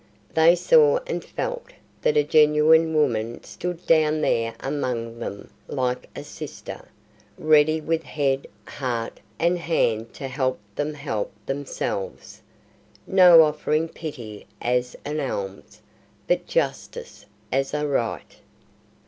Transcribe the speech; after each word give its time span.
They 0.33 0.55
saw 0.55 0.97
and 1.05 1.23
felt 1.23 1.73
that 2.01 2.17
a 2.17 2.23
genuine 2.23 2.91
woman 2.95 3.43
stood 3.43 3.85
down 3.85 4.21
there 4.21 4.55
among 4.59 5.19
them 5.19 5.51
like 5.67 6.09
a 6.15 6.23
sister, 6.23 6.87
ready 7.37 7.79
with 7.79 8.01
head, 8.01 8.47
heart, 8.65 9.19
and 9.37 9.59
hand 9.59 10.11
to 10.15 10.27
help 10.27 10.57
them 10.75 10.95
help 10.95 11.31
themselves; 11.45 12.41
not 13.05 13.39
offering 13.41 13.87
pity 13.89 14.47
as 14.59 14.95
an 15.05 15.19
alms, 15.19 15.83
but 16.25 16.47
justice 16.47 17.27
as 17.51 17.71
a 17.71 17.85
right. 17.87 18.37